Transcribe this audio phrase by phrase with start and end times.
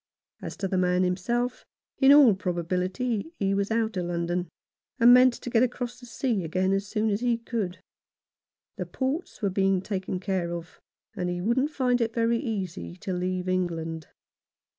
[0.41, 1.63] As to the man himself,
[1.99, 4.49] in all probability he was out of London,
[4.99, 7.79] and meant to get across the sea again as soon as he could.
[8.77, 10.79] The ports were being taken care of,
[11.15, 14.07] and he wouldn't find it very easy to leave England.